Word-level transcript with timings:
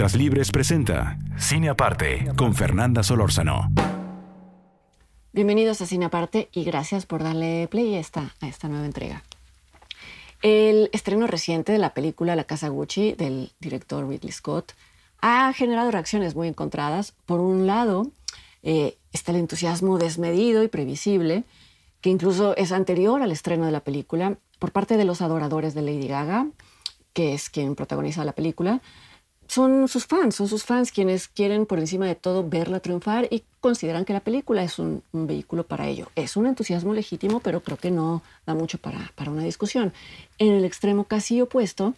Letras 0.00 0.16
Libres 0.16 0.50
presenta 0.50 1.18
Cine 1.36 1.68
Aparte 1.68 2.32
con 2.34 2.54
Fernanda 2.54 3.02
Solórzano. 3.02 3.70
Bienvenidos 5.34 5.82
a 5.82 5.86
Cine 5.86 6.06
Aparte 6.06 6.48
y 6.52 6.64
gracias 6.64 7.04
por 7.04 7.22
darle 7.22 7.68
play 7.70 7.96
a 7.96 8.00
esta, 8.00 8.32
nueva 8.70 8.86
entrega. 8.86 9.22
El 10.40 10.88
estreno 10.94 11.26
reciente 11.26 11.72
de 11.72 11.76
la 11.76 11.92
película 11.92 12.34
La 12.34 12.44
Casa 12.44 12.68
Gucci 12.68 13.12
del 13.12 13.52
director 13.60 14.08
Ridley 14.08 14.32
Scott 14.32 14.72
ha 15.20 15.52
generado 15.52 15.90
reacciones 15.90 16.34
muy 16.34 16.48
encontradas. 16.48 17.12
Por 17.26 17.40
un 17.40 17.66
lado, 17.66 18.10
eh, 18.62 18.96
está 19.12 19.32
el 19.32 19.36
entusiasmo 19.36 19.98
desmedido 19.98 20.62
y 20.62 20.68
previsible, 20.68 21.44
que 22.00 22.08
incluso 22.08 22.56
es 22.56 22.72
anterior 22.72 23.20
al 23.20 23.32
estreno 23.32 23.66
de 23.66 23.72
la 23.72 23.80
película, 23.80 24.38
por 24.58 24.72
parte 24.72 24.96
de 24.96 25.04
los 25.04 25.20
adoradores 25.20 25.74
de 25.74 25.82
Lady 25.82 26.08
Gaga, 26.08 26.46
que 27.12 27.34
es 27.34 27.50
quien 27.50 27.74
protagoniza 27.74 28.24
la 28.24 28.32
película, 28.32 28.80
son 29.50 29.88
sus 29.88 30.06
fans, 30.06 30.36
son 30.36 30.46
sus 30.46 30.62
fans 30.62 30.92
quienes 30.92 31.26
quieren 31.26 31.66
por 31.66 31.80
encima 31.80 32.06
de 32.06 32.14
todo 32.14 32.48
verla 32.48 32.78
triunfar 32.78 33.26
y 33.32 33.42
consideran 33.58 34.04
que 34.04 34.12
la 34.12 34.20
película 34.20 34.62
es 34.62 34.78
un, 34.78 35.02
vehículo 35.12 35.64
para 35.66 35.88
ello. 35.88 36.08
Es 36.14 36.36
un 36.36 36.46
entusiasmo 36.46 36.94
legítimo, 36.94 37.40
pero 37.40 37.60
creo 37.60 37.76
que 37.76 37.90
no 37.90 38.22
da 38.46 38.54
mucho 38.54 38.78
para, 38.78 39.10
para 39.16 39.32
una 39.32 39.42
discusión. 39.42 39.92
En 40.38 40.52
el 40.52 40.64
extremo 40.64 41.02
casi 41.02 41.40
opuesto 41.40 41.94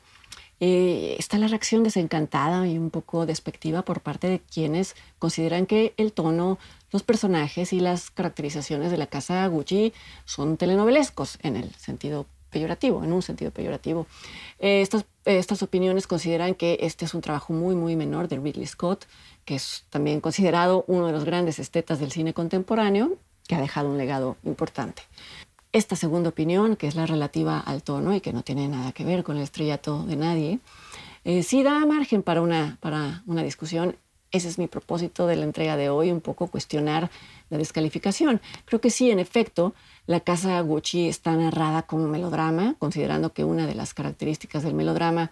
eh, 0.61 1.15
está 1.19 1.37
la 1.37 1.47
reacción 1.47 1.83
desencantada 1.83 2.67
y 2.67 2.79
un 2.79 2.89
poco 2.89 3.27
despectiva 3.27 3.83
por 3.83 4.01
parte 4.01 4.29
de 4.29 4.41
quienes 4.41 4.97
consideran 5.19 5.67
que 5.67 5.93
el 5.99 6.15
tono, 6.15 6.59
los 6.91 7.03
personajes 7.03 7.75
y 7.75 7.81
las 7.81 8.11
caracterizaciones 8.11 8.91
de 8.91 8.97
la 8.97 9.09
casa 9.09 9.47
Gucci 9.47 9.93
son 10.25 10.57
telenovelescos 10.57 11.39
en 11.43 11.57
el 11.57 11.75
sentido 11.75 12.25
peyorativo, 12.53 13.03
en 13.03 13.13
un 13.13 13.23
sentido 13.23 13.51
peyorativo. 13.51 14.07
Eh, 14.61 14.83
estas, 14.83 15.05
estas 15.25 15.63
opiniones 15.65 16.07
consideran 16.07 16.55
que 16.55 16.79
este 16.83 17.05
es 17.05 17.15
un 17.15 17.21
trabajo 17.21 17.53
muy, 17.53 17.75
muy 17.75 17.97
menor 17.97 18.29
de 18.29 18.39
Ridley 18.39 18.67
Scott, 18.67 19.07
que 19.45 19.57
es 19.57 19.85
también 19.91 20.21
considerado 20.21 20.85
uno 20.87 21.07
de 21.07 21.13
los 21.13 21.25
grandes 21.25 21.59
estetas 21.59 21.99
del 21.99 22.13
cine 22.13 22.33
contemporáneo, 22.33 23.17
que 23.49 23.57
ha 23.57 23.61
dejado 23.61 23.89
un 23.89 23.99
legado 23.99 24.37
importante. 24.45 25.03
Esta 25.73 25.97
segunda 25.97 26.29
opinión, 26.29 26.77
que 26.77 26.87
es 26.87 26.95
la 26.95 27.07
relativa 27.07 27.59
al 27.59 27.83
tono 27.83 28.15
y 28.15 28.21
que 28.21 28.33
no 28.33 28.43
tiene 28.43 28.69
nada 28.69 28.93
que 28.93 29.05
ver 29.05 29.25
con 29.25 29.39
el 29.39 29.43
estrellato 29.43 30.05
de 30.05 30.17
nadie, 30.17 30.59
eh, 31.25 31.43
sí 31.43 31.63
da 31.63 31.85
margen 31.87 32.23
para 32.23 32.43
una, 32.43 32.77
para 32.81 33.23
una 33.27 33.43
discusión. 33.43 33.97
Ese 34.33 34.49
es 34.49 34.59
mi 34.59 34.67
propósito 34.67 35.27
de 35.27 35.37
la 35.37 35.45
entrega 35.45 35.77
de 35.77 35.91
hoy, 35.91 36.11
un 36.11 36.23
poco 36.23 36.47
cuestionar 36.47 37.11
la 37.51 37.59
descalificación. 37.59 38.41
Creo 38.65 38.81
que 38.81 38.91
sí, 38.91 39.11
en 39.11 39.19
efecto, 39.19 39.75
la 40.07 40.21
casa 40.21 40.59
Gucci 40.63 41.07
está 41.09 41.37
narrada 41.37 41.83
como 41.83 42.09
melodrama, 42.09 42.75
considerando 42.79 43.35
que 43.35 43.45
una 43.45 43.67
de 43.67 43.75
las 43.75 43.93
características 43.93 44.63
del 44.63 44.75
melodrama 44.75 45.31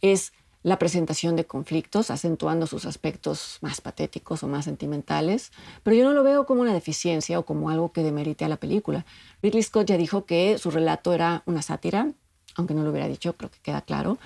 es 0.00 0.32
la 0.62 0.78
presentación 0.78 1.36
de 1.36 1.46
conflictos, 1.46 2.10
acentuando 2.10 2.66
sus 2.66 2.84
aspectos 2.84 3.58
más 3.60 3.80
patéticos 3.80 4.42
o 4.42 4.48
más 4.48 4.66
sentimentales, 4.66 5.52
pero 5.82 5.96
yo 5.96 6.04
no 6.04 6.12
lo 6.12 6.22
veo 6.22 6.44
como 6.44 6.60
una 6.60 6.74
deficiencia 6.74 7.38
o 7.38 7.44
como 7.44 7.70
algo 7.70 7.92
que 7.92 8.02
demerite 8.02 8.44
a 8.44 8.48
la 8.48 8.56
película. 8.56 9.06
Ridley 9.42 9.62
Scott 9.62 9.86
ya 9.86 9.96
dijo 9.96 10.26
que 10.26 10.58
su 10.58 10.70
relato 10.70 11.12
era 11.12 11.42
una 11.46 11.62
sátira, 11.62 12.12
aunque 12.56 12.74
no 12.74 12.82
lo 12.82 12.90
hubiera 12.90 13.08
dicho, 13.08 13.34
creo 13.36 13.50
que 13.50 13.58
queda 13.62 13.80
claro. 13.80 14.18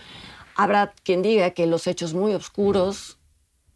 Habrá 0.56 0.92
quien 1.02 1.22
diga 1.22 1.50
que 1.50 1.66
los 1.66 1.86
hechos 1.86 2.14
muy 2.14 2.34
oscuros 2.34 3.18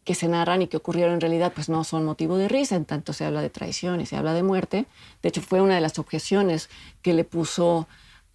que 0.03 0.15
se 0.15 0.27
narran 0.27 0.61
y 0.61 0.67
que 0.67 0.77
ocurrieron 0.77 1.15
en 1.15 1.21
realidad, 1.21 1.51
pues 1.53 1.69
no 1.69 1.83
son 1.83 2.05
motivo 2.05 2.37
de 2.37 2.47
risa, 2.47 2.75
en 2.75 2.85
tanto 2.85 3.13
se 3.13 3.25
habla 3.25 3.41
de 3.41 3.49
traición 3.49 4.01
y 4.01 4.05
se 4.05 4.15
habla 4.15 4.33
de 4.33 4.43
muerte. 4.43 4.85
De 5.21 5.29
hecho, 5.29 5.41
fue 5.41 5.61
una 5.61 5.75
de 5.75 5.81
las 5.81 5.99
objeciones 5.99 6.69
que 7.01 7.13
le 7.13 7.23
puso 7.23 7.87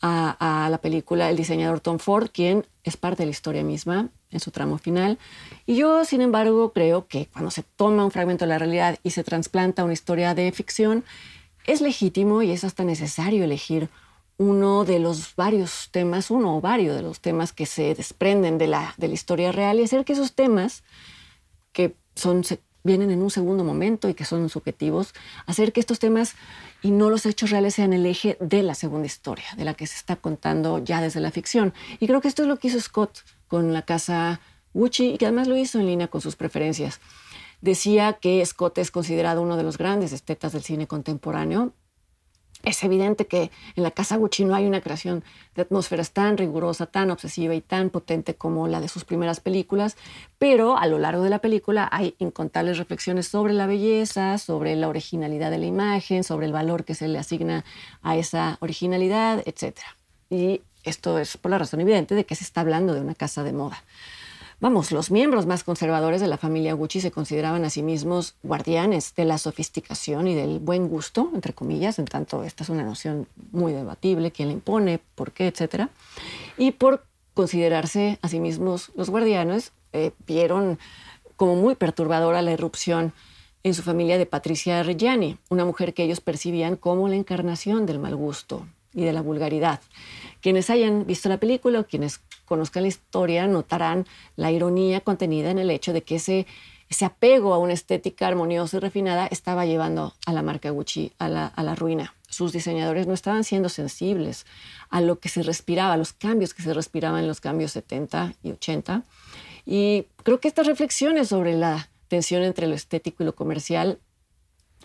a, 0.07 0.69
la 0.71 0.79
película 0.79 1.31
el 1.31 1.37
diseñador 1.37 1.81
Tom 1.81 1.99
Ford, 1.99 2.29
quien 2.33 2.67
es 2.83 2.97
parte 2.97 3.23
de 3.23 3.27
la 3.27 3.31
historia 3.31 3.65
misma 3.65 4.09
en 4.31 4.41
su 4.41 4.51
tramo 4.51 4.77
final. 4.77 5.19
Y 5.65 5.77
yo, 5.77 6.05
sin 6.05 6.21
embargo, 6.21 6.73
creo 6.73 7.07
que 7.07 7.27
cuando 7.27 7.51
se 7.51 7.63
toma 7.63 8.05
un 8.05 8.11
fragmento 8.11 8.45
de 8.45 8.51
la 8.51 8.59
realidad 8.59 8.99
y 9.03 9.11
se 9.11 9.25
trasplanta 9.25 9.83
a 9.83 9.85
una 9.85 9.95
historia 9.95 10.35
de 10.35 10.53
ficción, 10.53 11.05
es 11.67 11.81
legítimo 11.81 12.43
y 12.43 12.51
es 12.51 12.65
hasta 12.65 12.85
necesario 12.85 13.45
elegir 13.45 13.89
uno 14.37 14.85
de 14.85 14.99
los 14.99 15.37
varios 15.37 15.89
temas, 15.91 16.31
uno 16.31 16.57
o 16.57 16.61
varios 16.61 16.97
de 16.97 17.03
los 17.03 17.21
temas 17.21 17.53
que 17.53 17.67
se 17.67 17.95
desprenden 17.95 18.59
de 18.59 18.67
la, 18.67 18.95
de 18.99 19.09
la 19.09 19.15
historia 19.15 19.53
real 19.53 19.79
y 19.79 19.85
hacer 19.85 20.05
que 20.05 20.13
esos 20.13 20.35
temas 20.35 20.83
que 21.75 21.95
son, 22.15 22.43
vienen 22.83 23.11
en 23.11 23.21
un 23.21 23.31
segundo 23.31 23.65
momento 23.65 24.09
y 24.09 24.15
que 24.15 24.25
son 24.25 24.49
subjetivos, 24.49 25.12
hacer 25.45 25.75
que 25.75 25.81
estos 25.81 25.99
temas 25.99 26.37
y 26.83 26.91
no 26.91 27.11
los 27.11 27.27
hechos 27.27 27.51
reales 27.51 27.75
sean 27.75 27.93
el 27.93 28.07
eje 28.07 28.39
de 28.41 28.62
la 28.62 28.75
segunda 28.75 29.07
historia, 29.07 29.45
de 29.59 29.65
la 29.65 29.75
que 29.75 29.87
se 29.87 29.97
está 29.97 30.17
contando 30.17 30.79
ya 30.79 31.03
desde 31.03 31.21
la 31.21 31.31
ficción. 31.31 31.75
Y 32.01 32.07
creo 32.07 32.23
que 32.23 32.29
esto 32.29 32.43
es 32.43 32.49
lo 32.49 32.59
que 32.59 32.69
hizo 32.69 32.81
Scott 32.81 33.21
con 33.49 33.75
la 33.75 33.83
casa 33.83 34.41
Gucci 34.73 35.13
y 35.13 35.19
que 35.19 35.27
además 35.27 35.49
lo 35.49 35.57
hizo 35.57 35.79
en 35.79 35.87
línea 35.87 36.09
con 36.09 36.21
sus 36.21 36.37
preferencias. 36.37 37.01
Decía 37.61 38.15
que 38.15 38.45
Scott 38.47 38.79
es 38.79 38.91
considerado 38.91 39.43
uno 39.43 39.57
de 39.57 39.63
los 39.63 39.77
grandes 39.79 40.13
estetas 40.13 40.53
del 40.53 40.63
cine 40.63 40.87
contemporáneo 40.87 41.73
es 42.65 42.83
evidente 42.85 43.27
que 43.27 43.51
en 43.77 43.83
la 43.83 43.91
Casa 43.91 44.17
Gucci 44.17 44.45
no 44.45 44.55
hay 44.55 44.67
una 44.67 44.81
creación 44.81 45.25
de 45.55 45.63
atmósferas 45.63 46.13
tan 46.13 46.37
rigurosa, 46.37 46.87
tan 46.87 47.11
obsesiva 47.11 47.55
y 47.55 47.61
tan 47.61 47.91
potente 47.91 48.35
como 48.35 48.69
la 48.69 48.81
de 48.81 48.89
sus 48.89 49.05
primeras 49.05 49.41
películas, 49.41 49.97
pero 50.39 50.77
a 50.77 50.87
lo 50.87 50.99
largo 50.99 51.23
de 51.23 51.31
la 51.31 51.41
película 51.41 51.89
hay 51.93 52.15
incontables 52.19 52.79
reflexiones 52.79 53.29
sobre 53.29 53.53
la 53.53 53.67
belleza, 53.67 54.39
sobre 54.39 54.77
la 54.77 54.89
originalidad 54.89 55.51
de 55.51 55.59
la 55.59 55.67
imagen, 55.67 56.25
sobre 56.25 56.47
el 56.47 56.53
valor 56.53 56.85
que 56.85 56.95
se 56.95 57.09
le 57.09 57.19
asigna 57.19 57.65
a 58.03 58.17
esa 58.17 58.59
originalidad, 58.61 59.43
etc. 59.47 59.79
Y 60.31 60.63
esto 60.83 61.19
es 61.19 61.37
por 61.37 61.51
la 61.51 61.59
razón 61.59 61.81
evidente 61.81 62.15
de 62.15 62.25
que 62.25 62.35
se 62.35 62.45
está 62.45 62.61
hablando 62.61 62.95
de 62.95 63.01
una 63.01 63.15
casa 63.15 63.43
de 63.43 63.53
moda. 63.53 63.83
Vamos, 64.60 64.92
los 64.92 65.10
miembros 65.10 65.47
más 65.47 65.65
conservadores 65.65 66.20
de 66.20 66.28
la 66.28 66.38
familia 66.38 66.75
Gucci 66.75 67.00
se 67.00 67.10
consideraban 67.10 67.65
a 67.65 67.70
sí 67.70 67.82
mismos 67.82 68.37
guardianes 68.42 69.15
de 69.15 69.25
la 69.25 69.38
sofisticación 69.38 70.28
y 70.28 70.34
del 70.34 70.60
buen 70.60 70.88
gusto, 70.88 71.31
entre 71.34 71.53
comillas, 71.53 71.98
en 71.98 72.04
tanto 72.04 72.44
esta 72.44 72.62
es 72.62 72.70
una 72.70 72.84
noción 72.84 73.26
muy 73.50 73.72
debatible, 73.72 74.31
quién 74.31 74.48
la 74.48 74.54
impone, 74.54 75.00
por 75.16 75.32
qué, 75.32 75.48
etc. 75.48 75.88
Y 76.56 76.70
por 76.70 77.04
considerarse 77.34 78.19
a 78.22 78.28
sí 78.28 78.38
mismos 78.38 78.92
los 78.94 79.10
guardianes, 79.10 79.72
eh, 79.92 80.12
vieron 80.26 80.78
como 81.36 81.56
muy 81.56 81.75
perturbadora 81.75 82.41
la 82.41 82.53
irrupción 82.53 83.12
en 83.65 83.75
su 83.75 83.82
familia 83.82 84.19
de 84.19 84.26
Patricia 84.26 84.82
Reggiani, 84.82 85.38
una 85.48 85.65
mujer 85.65 85.94
que 85.94 86.04
ellos 86.04 86.21
percibían 86.21 86.76
como 86.76 87.09
la 87.09 87.16
encarnación 87.16 87.86
del 87.86 87.98
mal 87.98 88.15
gusto 88.15 88.66
y 88.92 89.04
de 89.04 89.12
la 89.12 89.22
vulgaridad. 89.22 89.81
Quienes 90.41 90.71
hayan 90.71 91.06
visto 91.06 91.28
la 91.28 91.38
película 91.38 91.81
o 91.81 91.86
quienes 91.86 92.21
conozcan 92.54 92.84
la 92.84 92.88
historia 92.88 93.48
notarán 93.48 94.06
la 94.37 94.53
ironía 94.53 95.00
contenida 95.00 95.50
en 95.50 95.59
el 95.59 95.70
hecho 95.70 95.92
de 95.92 96.04
que 96.04 96.16
ese, 96.16 96.47
ese 96.88 97.04
apego 97.04 97.53
a 97.53 97.59
una 97.59 97.72
estética 97.72 98.28
armoniosa 98.28 98.76
y 98.76 98.81
refinada 98.81 99.26
estaba 99.26 99.66
llevando 99.66 100.15
a 100.25 100.32
la 100.32 100.42
marca 100.42 100.70
Gucci 100.70 101.10
a 101.19 101.28
la, 101.28 101.47
a 101.47 101.62
la 101.65 101.75
ruina. 101.75 102.15
Sus 102.28 102.53
diseñadores 102.53 103.09
no 103.09 103.12
estaban 103.12 103.42
siendo 103.42 103.69
sensibles 103.69 104.47
a 104.88 105.00
lo 105.00 105.19
que 105.19 105.28
se 105.28 105.42
respiraba, 105.42 105.94
a 105.94 105.97
los 105.97 106.12
cambios 106.12 106.54
que 106.54 106.62
se 106.62 106.72
respiraban 106.72 107.22
en 107.22 107.26
los 107.26 107.41
cambios 107.41 107.72
70 107.72 108.34
y 108.44 108.53
80. 108.53 109.03
Y 109.66 110.07
creo 110.22 110.39
que 110.39 110.47
estas 110.47 110.68
reflexiones 110.68 111.27
sobre 111.27 111.57
la 111.57 111.89
tensión 112.07 112.45
entre 112.45 112.68
lo 112.68 112.77
estético 112.77 113.24
y 113.24 113.27
lo 113.27 113.34
comercial 113.34 113.98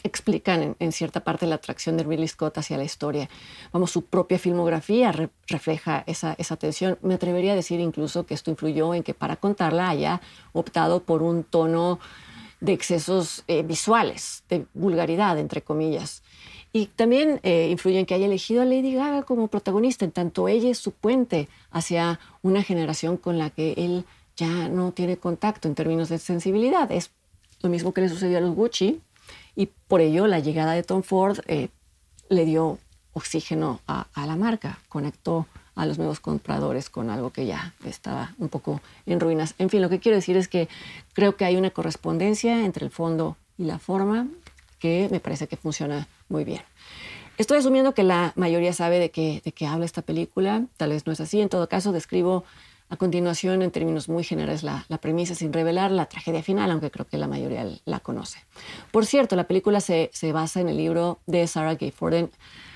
explican 0.04 0.76
en, 0.80 0.92
cierta 0.92 1.22
parte 1.22 1.48
la 1.48 1.56
atracción 1.56 1.98
de 1.98 2.04
Ridley 2.04 2.28
Scott 2.28 2.58
hacia 2.58 2.78
la 2.78 2.84
historia. 2.84 3.30
Vamos, 3.72 3.92
su 3.92 4.06
propia 4.06 4.40
filmografía 4.40 5.14
refleja 5.48 6.04
esa, 6.08 6.36
esa 6.38 6.56
tensión. 6.56 6.98
Me 7.02 7.16
atrevería 7.16 7.54
a 7.54 7.56
decir 7.56 7.80
incluso 7.80 8.26
que 8.26 8.34
esto 8.34 8.52
influyó 8.52 8.94
en 8.94 9.04
que 9.04 9.14
para 9.14 9.36
contarla 9.36 9.90
haya 9.90 10.22
optado 10.54 11.02
por 11.02 11.24
un 11.24 11.44
tono 11.44 12.00
de 12.62 12.74
excesos 12.74 13.44
eh, 13.48 13.64
visuales, 13.64 14.44
de 14.50 14.66
vulgaridad, 14.74 15.38
entre 15.38 15.62
comillas. 15.62 16.24
Y 16.72 16.88
también 16.88 17.40
eh, 17.44 17.70
influye 17.72 18.00
en 18.00 18.06
que 18.06 18.14
haya 18.14 18.28
elegido 18.28 18.62
a 18.62 18.66
Lady 18.66 18.94
Gaga 18.94 19.24
como 19.24 19.48
protagonista, 19.48 20.06
en 20.06 20.12
tanto 20.12 20.48
ella 20.48 20.70
es 20.70 20.78
su 20.78 20.92
puente 20.92 21.48
hacia 21.72 22.20
una 22.42 22.62
generación 22.62 23.18
con 23.18 23.38
la 23.38 23.50
que 23.50 23.74
él 23.78 24.06
ya 24.36 24.70
no 24.70 24.92
tiene 24.92 25.18
contacto 25.18 25.68
en 25.68 25.76
términos 25.76 26.10
de 26.10 26.20
sensibilidad. 26.20 26.92
Es 26.92 27.12
lo 27.62 27.70
mismo 27.70 27.94
que 27.94 28.02
le 28.02 28.10
sucedió 28.10 28.38
a 28.38 28.42
los 28.42 28.56
Gucci, 28.56 29.02
y 29.56 29.68
por 29.88 30.02
ello 30.02 30.28
la 30.28 30.40
llegada 30.40 30.74
de 30.74 30.84
Tom 30.84 31.04
Ford 31.04 31.40
eh, 31.48 31.70
le 32.30 32.46
dio 32.46 32.80
oxígeno 33.14 33.82
a, 33.88 34.08
la 34.16 34.36
marca, 34.36 34.80
conectó 34.88 35.48
a 35.76 35.86
los 35.86 35.98
nuevos 35.98 36.20
compradores 36.20 36.90
con 36.90 37.10
algo 37.10 37.32
que 37.32 37.46
ya 37.46 37.74
estaba 37.86 38.34
un 38.38 38.50
poco 38.50 38.82
en 39.06 39.20
ruinas. 39.20 39.56
En 39.58 39.70
fin, 39.70 39.82
lo 39.82 39.90
que 39.90 40.00
quiero 40.00 40.16
decir 40.16 40.38
es 40.38 40.48
que 40.48 40.68
creo 41.14 41.36
que 41.36 41.46
hay 41.46 41.56
una 41.56 41.72
correspondencia 41.72 42.66
entre 42.66 42.86
el 42.86 42.92
fondo 42.92 43.38
y 43.58 43.64
la 43.64 43.80
forma 43.80 44.28
que 44.80 45.08
me 45.12 45.20
parece 45.20 45.48
que 45.48 45.58
funciona 45.58 46.08
muy 46.30 46.44
bien. 46.44 46.62
Estoy 47.38 47.58
asumiendo 47.58 47.94
que 47.94 48.04
la 48.04 48.34
mayoría 48.36 48.74
sabe 48.74 49.00
de 49.00 49.12
qué, 49.12 49.42
de 49.44 49.52
qué 49.54 49.66
habla 49.66 49.86
esta 49.86 50.02
película, 50.02 50.66
tal 50.78 50.90
vez 50.90 51.06
no 51.06 51.14
es 51.14 51.22
así, 51.22 51.40
en 51.40 51.50
todo 51.50 51.70
caso 51.70 51.92
describo 51.92 52.44
a 52.90 52.98
continuación, 52.98 53.62
en 53.62 53.70
términos 53.70 54.10
muy 54.10 54.24
generales, 54.24 54.64
la, 54.64 54.84
premisa 55.00 55.36
sin 55.36 55.54
revelar 55.54 55.92
la 55.92 56.08
tragedia 56.08 56.42
final, 56.42 56.72
aunque 56.72 56.90
creo 56.90 57.08
que 57.08 57.18
la 57.18 57.28
mayoría 57.28 57.68
la 57.86 58.00
conoce. 58.00 58.40
Por 58.92 59.06
cierto, 59.06 59.36
la 59.36 59.48
película 59.48 59.80
se, 59.80 60.10
se 60.12 60.32
basa 60.32 60.60
en 60.60 60.70
el 60.70 60.78
libro 60.78 61.20
de 61.28 61.46
Sarah 61.46 61.76
Gay 61.76 61.92
Forden, 61.92 62.32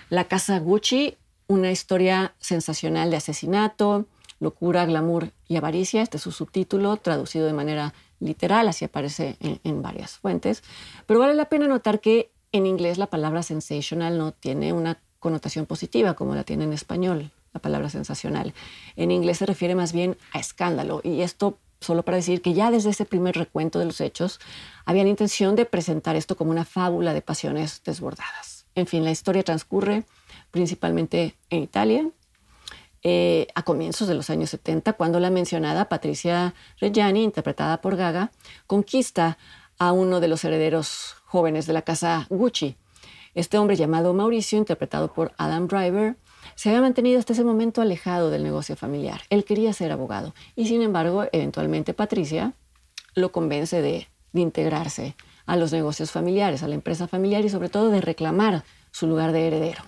La 0.09 0.25
Casa 0.25 0.59
Gucci, 0.59 1.17
una 1.47 1.71
historia 1.71 2.35
sensacional 2.37 3.09
de 3.09 3.17
asesinato, 3.17 4.05
locura, 4.39 4.85
glamour 4.85 5.31
y 5.47 5.55
avaricia. 5.55 6.03
Este 6.03 6.17
es 6.17 6.23
su 6.23 6.31
subtítulo, 6.31 6.97
traducido 6.97 7.47
de 7.47 7.53
manera 7.53 7.95
literal, 8.19 8.67
así 8.67 8.85
aparece 8.85 9.35
en, 9.39 9.59
en 9.63 9.81
varias 9.81 10.19
fuentes. 10.19 10.63
Pero 11.07 11.19
vale 11.19 11.33
la 11.33 11.49
pena 11.49 11.67
notar 11.67 12.01
que 12.01 12.31
en 12.51 12.67
inglés 12.67 12.99
la 12.99 13.07
palabra 13.07 13.41
sensational 13.41 14.19
no 14.19 14.31
tiene 14.31 14.73
una 14.73 14.99
connotación 15.19 15.65
positiva 15.65 16.13
como 16.13 16.35
la 16.35 16.43
tiene 16.43 16.65
en 16.65 16.73
español 16.73 17.31
la 17.53 17.61
palabra 17.61 17.89
sensacional. 17.89 18.53
En 18.95 19.11
inglés 19.11 19.37
se 19.37 19.45
refiere 19.45 19.75
más 19.75 19.93
bien 19.93 20.17
a 20.31 20.39
escándalo 20.39 21.01
y 21.03 21.21
esto 21.21 21.59
solo 21.79 22.03
para 22.03 22.17
decir 22.17 22.41
que 22.41 22.53
ya 22.53 22.71
desde 22.71 22.89
ese 22.89 23.05
primer 23.05 23.35
recuento 23.35 23.77
de 23.77 23.85
los 23.85 24.01
hechos 24.01 24.39
habían 24.85 25.07
intención 25.07 25.55
de 25.55 25.65
presentar 25.65 26.15
esto 26.15 26.35
como 26.35 26.51
una 26.51 26.65
fábula 26.65 27.13
de 27.13 27.21
pasiones 27.21 27.81
desbordadas. 27.83 28.65
En 28.75 28.87
fin, 28.87 29.03
la 29.03 29.11
historia 29.11 29.43
transcurre 29.43 30.05
principalmente 30.49 31.35
en 31.49 31.63
Italia, 31.63 32.09
eh, 33.03 33.47
a 33.53 33.63
comienzos 33.63 34.07
de 34.07 34.15
los 34.15 34.29
años 34.29 34.49
70, 34.51 34.93
cuando 34.93 35.19
la 35.19 35.29
mencionada 35.29 35.89
Patricia 35.89 36.53
Reggiani, 36.79 37.23
interpretada 37.23 37.81
por 37.81 37.97
Gaga, 37.97 38.31
conquista 38.65 39.37
a 39.77 39.91
uno 39.91 40.19
de 40.21 40.29
los 40.29 40.43
herederos 40.45 41.15
jóvenes 41.25 41.65
de 41.65 41.73
la 41.73 41.81
casa 41.81 42.27
Gucci. 42.29 42.77
Este 43.35 43.57
hombre 43.57 43.75
llamado 43.75 44.13
Mauricio, 44.13 44.57
interpretado 44.57 45.11
por 45.11 45.33
Adam 45.37 45.67
Driver, 45.67 46.15
se 46.55 46.69
había 46.69 46.81
mantenido 46.81 47.19
hasta 47.19 47.33
ese 47.33 47.43
momento 47.43 47.81
alejado 47.81 48.29
del 48.29 48.43
negocio 48.43 48.75
familiar. 48.75 49.21
Él 49.29 49.45
quería 49.45 49.73
ser 49.73 49.91
abogado 49.91 50.33
y 50.55 50.67
sin 50.67 50.81
embargo, 50.81 51.25
eventualmente 51.31 51.93
Patricia 51.93 52.53
lo 53.15 53.31
convence 53.31 53.81
de, 53.81 54.07
integrarse 54.35 55.15
a 55.45 55.55
los 55.55 55.71
negocios 55.71 56.09
familiares, 56.09 56.63
a 56.63 56.67
la 56.67 56.73
empresa 56.73 57.07
familiar 57.07 57.45
y 57.45 57.49
sobre 57.49 57.69
todo 57.69 57.91
de 57.91 58.01
reclamar 58.01 58.63
su 58.89 59.05
lugar 59.05 59.31
de 59.31 59.45
heredero. 59.45 59.83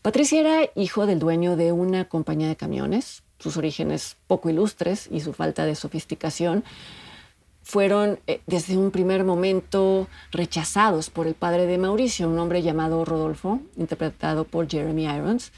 Patricia 0.00 0.40
era 0.40 0.70
hijo 0.74 1.04
del 1.04 1.18
dueño 1.18 1.56
de 1.56 1.72
una 1.72 2.06
compañía 2.06 2.48
de 2.48 2.56
camiones. 2.56 3.22
Sus 3.38 3.58
orígenes 3.58 4.16
poco 4.26 4.48
ilustres 4.48 5.08
y 5.10 5.20
su 5.20 5.34
falta 5.34 5.66
de 5.66 5.74
sofisticación 5.74 6.64
fueron 7.66 8.20
eh, 8.28 8.40
desde 8.46 8.76
un 8.76 8.92
primer 8.92 9.24
momento 9.24 10.06
rechazados 10.30 11.10
por 11.10 11.26
el 11.26 11.34
padre 11.34 11.66
de 11.66 11.78
Mauricio, 11.78 12.28
un 12.28 12.38
hombre 12.38 12.62
llamado 12.62 13.04
Rodolfo, 13.04 13.60
interpretado 13.76 14.44
por 14.44 14.70
Jeremy 14.70 15.06
Irons, 15.06 15.50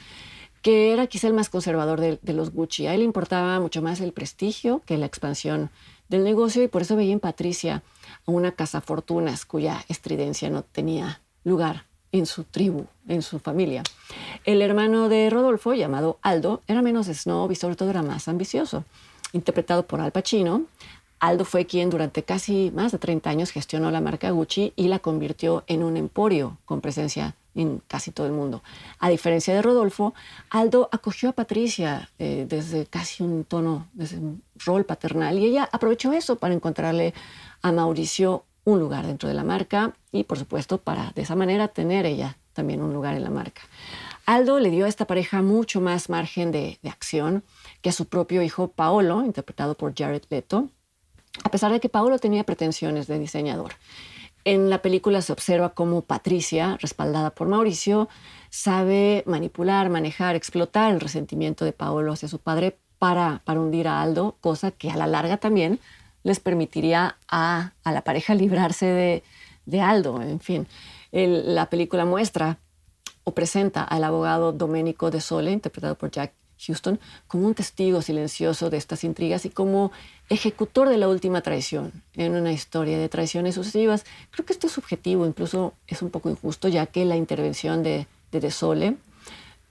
que 0.62 0.92
era 0.92 1.06
quizá 1.06 1.28
el 1.28 1.34
más 1.34 1.48
conservador 1.48 2.00
de, 2.00 2.18
los 2.32 2.50
Gucci. 2.50 2.86
A 2.86 2.94
él 2.94 3.00
le 3.00 3.04
importaba 3.04 3.60
mucho 3.60 3.82
más 3.82 4.00
el 4.00 4.12
prestigio 4.12 4.82
que 4.86 4.98
la 4.98 5.06
expansión 5.06 5.70
del 6.08 6.24
negocio 6.24 6.62
y 6.62 6.68
por 6.68 6.82
eso 6.82 6.96
veía 6.96 7.12
en 7.12 7.20
Patricia 7.20 7.82
a 8.26 8.30
una 8.30 8.52
casa 8.52 8.80
fortunas 8.80 9.44
cuya 9.44 9.84
estridencia 9.88 10.50
no 10.50 10.62
tenía 10.62 11.20
lugar 11.44 11.84
en 12.12 12.26
su 12.26 12.44
tribu, 12.44 12.86
en 13.06 13.22
su 13.22 13.38
familia. 13.38 13.82
El 14.44 14.62
hermano 14.62 15.08
de 15.08 15.28
Rodolfo, 15.28 15.74
llamado 15.74 16.18
Aldo, 16.22 16.62
era 16.66 16.82
menos 16.82 17.06
snob 17.06 17.50
y 17.52 17.54
sobre 17.54 17.76
todo 17.76 17.90
era 17.90 18.02
más 18.02 18.28
ambicioso. 18.28 18.84
Interpretado 19.32 19.86
por 19.86 20.00
Al 20.00 20.12
Pacino, 20.12 20.64
Aldo 21.20 21.44
fue 21.44 21.66
quien 21.66 21.90
durante 21.90 22.22
casi 22.22 22.70
más 22.74 22.92
de 22.92 22.98
30 22.98 23.28
años 23.28 23.50
gestionó 23.50 23.90
la 23.90 24.00
marca 24.00 24.30
Gucci 24.30 24.72
y 24.76 24.88
la 24.88 25.00
convirtió 25.00 25.64
en 25.66 25.82
un 25.82 25.96
emporio 25.96 26.58
con 26.64 26.80
presencia 26.80 27.34
en 27.54 27.82
casi 27.86 28.10
todo 28.10 28.26
el 28.26 28.32
mundo. 28.32 28.62
A 28.98 29.08
diferencia 29.08 29.54
de 29.54 29.62
Rodolfo, 29.62 30.14
Aldo 30.50 30.88
acogió 30.92 31.30
a 31.30 31.32
Patricia 31.32 32.10
eh, 32.18 32.46
desde 32.48 32.86
casi 32.86 33.22
un 33.22 33.44
tono, 33.44 33.88
desde 33.92 34.18
un 34.18 34.42
rol 34.64 34.84
paternal 34.84 35.38
y 35.38 35.46
ella 35.46 35.68
aprovechó 35.72 36.12
eso 36.12 36.36
para 36.36 36.54
encontrarle 36.54 37.14
a 37.62 37.72
Mauricio 37.72 38.44
un 38.64 38.78
lugar 38.80 39.06
dentro 39.06 39.28
de 39.28 39.34
la 39.34 39.44
marca 39.44 39.94
y 40.12 40.24
por 40.24 40.38
supuesto 40.38 40.78
para 40.78 41.10
de 41.12 41.22
esa 41.22 41.34
manera 41.34 41.68
tener 41.68 42.06
ella 42.06 42.36
también 42.52 42.82
un 42.82 42.92
lugar 42.92 43.14
en 43.14 43.24
la 43.24 43.30
marca. 43.30 43.62
Aldo 44.26 44.60
le 44.60 44.70
dio 44.70 44.84
a 44.84 44.88
esta 44.88 45.06
pareja 45.06 45.40
mucho 45.42 45.80
más 45.80 46.10
margen 46.10 46.52
de, 46.52 46.78
de 46.82 46.90
acción 46.90 47.44
que 47.80 47.88
a 47.88 47.92
su 47.92 48.06
propio 48.06 48.42
hijo 48.42 48.68
Paolo, 48.68 49.24
interpretado 49.24 49.74
por 49.74 49.94
Jared 49.96 50.22
Leto, 50.28 50.68
a 51.44 51.50
pesar 51.50 51.72
de 51.72 51.80
que 51.80 51.88
Paolo 51.88 52.18
tenía 52.18 52.44
pretensiones 52.44 53.06
de 53.06 53.18
diseñador. 53.18 53.72
En 54.48 54.70
la 54.70 54.80
película 54.80 55.20
se 55.20 55.30
observa 55.30 55.74
cómo 55.74 56.00
Patricia, 56.00 56.78
respaldada 56.80 57.34
por 57.34 57.48
Mauricio, 57.48 58.08
sabe 58.48 59.22
manipular, 59.26 59.90
manejar, 59.90 60.36
explotar 60.36 60.90
el 60.90 61.00
resentimiento 61.00 61.66
de 61.66 61.74
Paolo 61.74 62.14
hacia 62.14 62.30
su 62.30 62.38
padre 62.38 62.78
para, 62.98 63.42
para 63.44 63.60
hundir 63.60 63.88
a 63.88 64.00
Aldo, 64.00 64.38
cosa 64.40 64.70
que 64.70 64.90
a 64.90 64.96
la 64.96 65.06
larga 65.06 65.36
también 65.36 65.80
les 66.22 66.40
permitiría 66.40 67.18
a, 67.28 67.72
la 67.84 68.00
pareja 68.04 68.34
librarse 68.34 68.86
de, 68.86 69.22
de 69.66 69.82
Aldo. 69.82 70.22
En 70.22 70.40
fin, 70.40 70.66
la 71.12 71.68
película 71.68 72.06
muestra 72.06 72.56
o 73.24 73.34
presenta 73.34 73.84
al 73.84 74.02
abogado 74.02 74.52
Domenico 74.52 75.10
De 75.10 75.20
Sole, 75.20 75.52
interpretado 75.52 75.96
por 75.96 76.10
Jack 76.10 76.32
Houston 76.66 76.98
como 77.26 77.46
un 77.46 77.54
testigo 77.54 78.02
silencioso 78.02 78.70
de 78.70 78.76
estas 78.76 79.04
intrigas 79.04 79.44
y 79.44 79.50
como 79.50 79.92
ejecutor 80.28 80.88
de 80.88 80.98
la 80.98 81.08
última 81.08 81.40
traición 81.40 81.92
en 82.14 82.34
una 82.34 82.52
historia 82.52 82.98
de 82.98 83.08
traiciones 83.08 83.54
sucesivas. 83.54 84.04
Creo 84.30 84.44
que 84.44 84.52
esto 84.52 84.66
es 84.66 84.72
subjetivo, 84.72 85.26
incluso 85.26 85.74
es 85.86 86.02
un 86.02 86.10
poco 86.10 86.30
injusto, 86.30 86.68
ya 86.68 86.86
que 86.86 87.04
la 87.04 87.16
intervención 87.16 87.82
de 87.82 88.06
De, 88.32 88.50
Sole 88.50 88.96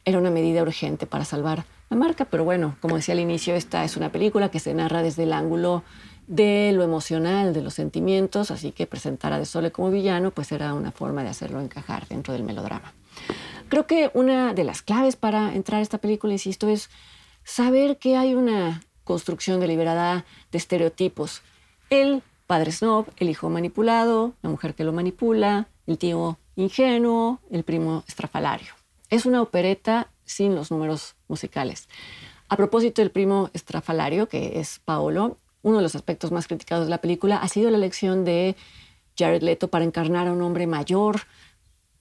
era 0.05 0.17
una 0.17 0.31
medida 0.31 0.61
urgente 0.61 1.05
para 1.05 1.25
salvar 1.25 1.65
la 1.89 1.97
marca, 1.97 2.25
pero 2.25 2.43
bueno, 2.43 2.75
como 2.81 2.95
decía 2.95 3.13
al 3.13 3.19
inicio, 3.19 3.55
esta 3.55 3.83
es 3.83 3.97
una 3.97 4.11
película 4.11 4.49
que 4.49 4.59
se 4.59 4.73
narra 4.73 5.03
desde 5.03 5.23
el 5.23 5.33
ángulo 5.33 5.83
de 6.27 6.71
lo 6.73 6.83
emocional, 6.83 7.53
de 7.53 7.61
los 7.61 7.73
sentimientos, 7.73 8.51
así 8.51 8.71
que 8.71 8.87
presentar 8.87 9.31
a 9.31 9.39
De 9.39 9.45
Sole 9.45 9.71
como 9.71 9.91
villano 9.91 10.31
pues 10.31 10.51
era 10.51 10.73
una 10.73 10.91
forma 10.91 11.23
de 11.23 11.29
hacerlo 11.29 11.61
encajar 11.61 12.07
dentro 12.07 12.33
del 12.33 12.43
melodrama. 12.43 12.93
Creo 13.69 13.85
que 13.85 14.11
una 14.13 14.53
de 14.53 14.63
las 14.63 14.81
claves 14.81 15.17
para 15.17 15.53
entrar 15.53 15.79
a 15.79 15.83
esta 15.83 15.97
película, 15.97 16.33
insisto, 16.33 16.69
es 16.69 16.89
saber 17.43 17.97
que 17.97 18.15
hay 18.15 18.33
una 18.33 18.81
construcción 19.03 19.59
deliberada 19.59 20.25
de 20.51 20.57
estereotipos. 20.57 21.41
El 21.89 22.23
padre 22.45 22.71
snob, 22.71 23.07
el 23.17 23.29
hijo 23.29 23.49
manipulado, 23.49 24.33
la 24.41 24.49
mujer 24.49 24.73
que 24.73 24.85
lo 24.85 24.93
manipula, 24.93 25.67
el 25.85 25.97
tío 25.97 26.39
ingenuo, 26.55 27.39
el 27.51 27.63
primo 27.63 28.03
estrafalario. 28.07 28.73
Es 29.09 29.25
una 29.25 29.41
opereta 29.41 30.11
sin 30.23 30.55
los 30.55 30.71
números 30.71 31.15
musicales. 31.27 31.89
A 32.47 32.55
propósito 32.55 33.01
del 33.01 33.11
primo 33.11 33.49
estrafalario, 33.53 34.29
que 34.29 34.59
es 34.59 34.79
Paolo, 34.83 35.37
uno 35.61 35.77
de 35.77 35.83
los 35.83 35.95
aspectos 35.95 36.31
más 36.31 36.47
criticados 36.47 36.85
de 36.85 36.89
la 36.89 36.99
película 36.99 37.37
ha 37.37 37.47
sido 37.49 37.69
la 37.69 37.77
elección 37.77 38.23
de 38.23 38.55
Jared 39.17 39.41
Leto 39.41 39.67
para 39.67 39.83
encarnar 39.83 40.27
a 40.27 40.31
un 40.31 40.41
hombre 40.41 40.67
mayor, 40.67 41.21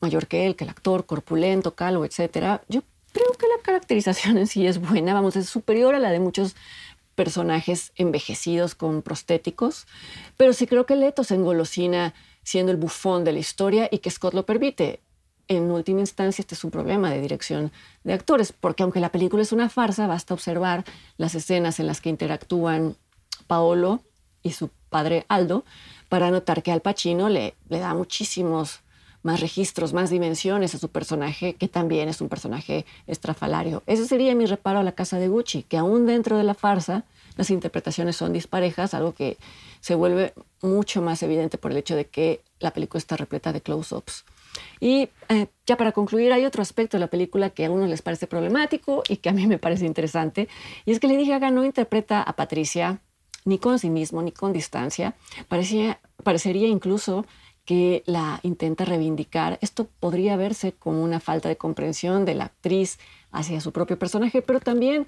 mayor 0.01 0.27
que 0.27 0.47
él, 0.47 0.57
que 0.57 0.65
el 0.65 0.71
actor, 0.71 1.07
corpulento, 1.07 1.75
calvo, 1.75 2.05
etc. 2.05 2.61
Yo 2.69 2.83
creo 3.13 3.33
que 3.33 3.47
la 3.49 3.63
caracterización 3.63 4.39
en 4.39 4.47
sí 4.47 4.67
es 4.67 4.79
buena, 4.79 5.15
vamos, 5.15 5.37
es 5.37 5.49
superior 5.49 5.95
a 5.95 5.99
la 5.99 6.11
de 6.11 6.21
muchos 6.21 6.57
personajes 7.15 7.93
envejecidos 7.97 8.75
con 8.75 9.03
prostéticos, 9.03 9.87
pero 10.37 10.53
sí 10.53 10.67
creo 10.67 10.87
que 10.87 10.97
Leto 10.97 11.25
se 11.25 11.35
engolosina 11.35 12.15
siendo 12.43 12.71
el 12.71 12.79
bufón 12.79 13.25
de 13.25 13.33
la 13.33 13.39
historia 13.39 13.89
y 13.91 13.99
que 13.99 14.11
Scott 14.11 14.35
lo 14.35 14.47
permite. 14.47 15.01
En 15.49 15.71
última 15.71 16.01
instancia, 16.01 16.43
este 16.43 16.55
es 16.55 16.65
un 16.65 16.71
problema 16.71 17.11
de 17.11 17.21
dirección 17.21 17.73
de 18.05 18.13
actores, 18.13 18.53
porque 18.53 18.83
aunque 18.83 19.01
la 19.01 19.13
película 19.13 19.43
es 19.43 19.53
una 19.53 19.69
farsa, 19.69 20.07
basta 20.07 20.35
observar 20.35 20.85
las 21.17 21.35
escenas 21.35 21.81
en 21.81 21.87
las 21.87 22.01
que 22.01 22.11
interactúan 22.11 22.97
Paolo 23.47 24.01
y 24.43 24.53
su 24.53 24.71
padre 24.91 25.25
Aldo 25.29 25.65
para 26.09 26.31
notar 26.31 26.63
que 26.63 26.73
Al 26.73 26.83
Pacino 26.83 27.29
le, 27.29 27.55
le 27.69 27.79
da 27.79 27.95
muchísimos 27.95 28.81
más 29.27 29.41
registros, 29.41 29.93
más 29.93 30.09
dimensiones 30.09 30.77
a 30.77 30.79
su 30.79 30.89
personaje, 30.89 31.55
que 31.55 31.67
también 31.67 32.09
es 32.09 32.21
un 32.21 32.29
personaje 32.29 32.87
estrafalario. 33.09 33.83
Ese 33.87 34.07
sería 34.07 34.37
mi 34.37 34.47
reparo 34.47 34.79
a 34.79 34.85
la 34.85 34.93
casa 34.93 35.19
de 35.19 35.27
Gucci, 35.27 35.65
que 35.65 35.77
aún 35.77 36.07
dentro 36.07 36.39
de 36.39 36.45
la 36.45 36.55
farsa 36.55 37.05
las 37.37 37.51
interpretaciones 37.51 38.15
son 38.15 38.33
disparejas, 38.33 38.95
algo 38.95 39.15
que 39.15 39.37
se 39.81 39.97
vuelve 39.97 40.33
mucho 40.63 41.03
más 41.03 41.25
evidente 41.25 41.59
por 41.59 41.73
el 41.73 41.77
hecho 41.77 41.97
de 41.97 42.07
que 42.07 42.41
la 42.61 42.71
película 42.71 42.99
está 42.99 43.17
repleta 43.17 43.53
de 43.53 43.61
close-ups. 43.61 44.25
Y 44.79 45.11
eh, 45.29 45.49
ya 45.67 45.77
para 45.77 45.91
concluir, 45.91 46.33
hay 46.33 46.45
otro 46.45 46.63
aspecto 46.63 46.97
de 46.97 47.01
la 47.01 47.09
película 47.09 47.51
que 47.51 47.65
a 47.67 47.71
uno 47.71 47.87
les 47.87 48.03
parece 48.03 48.29
problemático 48.29 49.03
y 49.09 49.17
que 49.17 49.29
a 49.29 49.33
mí 49.33 49.49
me 49.49 49.59
parece 49.59 49.87
interesante, 49.87 50.49
y 50.85 50.93
es 50.93 51.01
que 51.01 51.09
Lady 51.09 51.27
Gaga 51.27 51.51
no 51.51 51.65
interpreta 51.65 52.23
a 52.23 52.37
Patricia 52.37 53.01
ni 53.45 53.59
con 53.59 53.79
sí 53.79 53.91
mismo, 53.91 54.23
ni 54.23 54.33
con 54.33 54.53
distancia. 54.53 55.15
Parecía, 55.49 56.01
parecería 56.23 56.69
incluso 56.69 57.25
que 57.67 58.03
la 58.07 58.41
intenta 58.43 58.87
reivindicar. 58.87 59.59
Esto 59.61 59.89
podría 60.01 60.37
verse 60.37 60.73
como 60.73 61.03
una 61.03 61.21
falta 61.21 61.51
de 61.51 61.57
comprensión 61.57 62.25
de 62.25 62.35
la 62.35 62.45
actriz 62.45 62.99
hacia 63.33 63.61
su 63.61 63.73
propio 63.73 63.99
personaje, 63.99 64.41
pero 64.41 64.61
también 64.61 65.07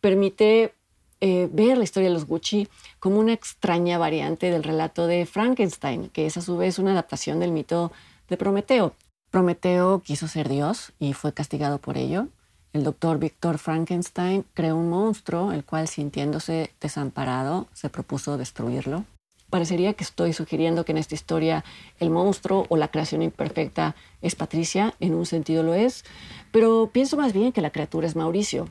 permite 0.00 0.74
eh, 1.20 1.48
ver 1.52 1.76
la 1.76 1.84
historia 1.84 2.08
de 2.08 2.14
los 2.14 2.26
Gucci 2.26 2.66
como 2.98 3.18
una 3.20 3.34
extraña 3.34 3.98
variante 3.98 4.50
del 4.50 4.64
relato 4.64 5.06
de 5.06 5.26
Frankenstein, 5.26 6.08
que 6.08 6.26
es 6.26 6.36
a 6.38 6.40
su 6.40 6.56
vez 6.56 6.78
una 6.78 6.92
adaptación 6.92 7.38
del 7.38 7.52
mito 7.52 7.92
de 8.28 8.38
Prometeo. 8.38 8.94
Prometeo 9.30 10.00
quiso 10.00 10.26
ser 10.26 10.48
Dios 10.48 10.92
y 10.98 11.12
fue 11.12 11.34
castigado 11.34 11.78
por 11.78 11.98
ello. 11.98 12.28
El 12.72 12.84
doctor 12.84 13.18
Víctor 13.18 13.58
Frankenstein 13.58 14.44
creó 14.54 14.76
un 14.76 14.88
monstruo, 14.88 15.52
el 15.52 15.64
cual 15.64 15.88
sintiéndose 15.88 16.72
desamparado 16.80 17.68
se 17.74 17.90
propuso 17.90 18.38
destruirlo. 18.38 19.04
Parecería 19.50 19.94
que 19.94 20.04
estoy 20.04 20.32
sugiriendo 20.32 20.84
que 20.84 20.92
en 20.92 20.98
esta 20.98 21.14
historia 21.14 21.64
el 21.98 22.10
monstruo 22.10 22.66
o 22.68 22.76
la 22.76 22.88
creación 22.88 23.22
imperfecta 23.22 23.96
es 24.22 24.36
Patricia, 24.36 24.94
en 25.00 25.14
un 25.14 25.26
sentido 25.26 25.62
lo 25.62 25.74
es, 25.74 26.04
pero 26.52 26.90
pienso 26.92 27.16
más 27.16 27.32
bien 27.32 27.52
que 27.52 27.60
la 27.60 27.70
criatura 27.70 28.06
es 28.06 28.16
Mauricio, 28.16 28.68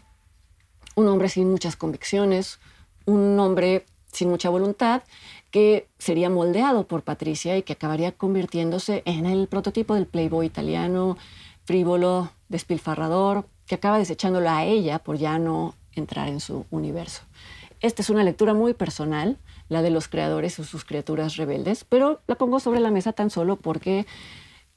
un 0.95 1.07
hombre 1.07 1.29
sin 1.29 1.51
muchas 1.51 1.75
convicciones, 1.75 2.59
un 3.05 3.39
hombre 3.39 3.85
sin 4.11 4.29
mucha 4.29 4.49
voluntad, 4.49 5.03
que 5.51 5.87
sería 5.97 6.29
moldeado 6.29 6.87
por 6.87 7.03
Patricia 7.03 7.57
y 7.57 7.63
que 7.63 7.73
acabaría 7.73 8.11
convirtiéndose 8.11 9.03
en 9.05 9.25
el 9.25 9.47
prototipo 9.47 9.95
del 9.95 10.07
playboy 10.07 10.45
italiano, 10.45 11.17
frívolo, 11.65 12.31
despilfarrador, 12.47 13.45
que 13.65 13.75
acaba 13.75 13.99
desechándola 13.99 14.57
a 14.57 14.65
ella 14.65 14.99
por 14.99 15.17
ya 15.17 15.37
no 15.39 15.75
entrar 15.93 16.27
en 16.27 16.39
su 16.39 16.65
universo. 16.71 17.21
Esta 17.81 18.01
es 18.01 18.09
una 18.09 18.23
lectura 18.23 18.53
muy 18.53 18.73
personal, 18.73 19.37
la 19.69 19.81
de 19.81 19.89
los 19.89 20.07
creadores 20.07 20.59
o 20.59 20.63
sus 20.63 20.83
criaturas 20.83 21.37
rebeldes, 21.37 21.85
pero 21.85 22.21
la 22.27 22.35
pongo 22.35 22.59
sobre 22.59 22.79
la 22.79 22.91
mesa 22.91 23.13
tan 23.13 23.29
solo 23.29 23.55
porque 23.55 24.05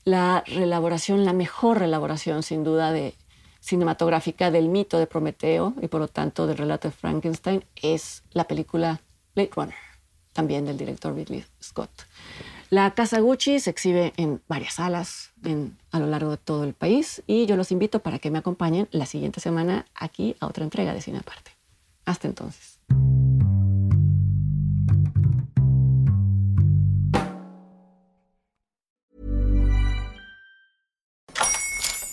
la 0.04 0.44
relaboración, 0.47 1.25
la 1.25 1.32
mejor 1.32 1.78
relaboración 1.78 2.42
sin 2.42 2.64
duda 2.64 2.92
de 2.92 3.14
cinematográfica 3.61 4.50
del 4.50 4.68
mito 4.68 4.99
de 4.99 5.06
Prometeo 5.06 5.75
y 5.80 5.88
por 5.88 6.00
lo 6.00 6.09
tanto 6.09 6.47
del 6.47 6.59
relato 6.59 6.88
de 6.88 6.92
Frankenstein 6.92 7.64
es 7.76 8.25
la 8.32 8.44
película 8.44 9.00
Blade 9.35 9.50
Runner, 9.54 9.75
también 10.32 10.64
del 10.64 10.76
director 10.76 11.14
Ridley 11.14 11.44
Scott. 11.62 11.90
La 12.71 12.94
Casa 12.94 13.21
Gucci 13.21 13.61
se 13.61 13.71
exhibe 13.71 14.12
en 14.16 14.40
varias 14.49 14.75
salas 14.75 15.32
a 15.90 15.99
lo 15.99 16.06
largo 16.06 16.30
de 16.30 16.37
todo 16.38 16.64
el 16.64 16.73
país 16.73 17.23
y 17.26 17.47
yo 17.47 17.56
los 17.56 17.71
invito 17.71 18.00
para 18.00 18.18
que 18.18 18.30
me 18.30 18.38
acompañen 18.38 18.88
la 18.92 19.06
siguiente 19.06 19.40
semana 19.40 19.87
aquí 19.94 20.37
a 20.40 20.47
otra 20.47 20.64
entrega 20.64 20.94
de 20.94 21.02
Cine 21.02 21.18
Aparte. 21.18 21.52
Hasta 22.04 22.28
entonces. 22.28 22.72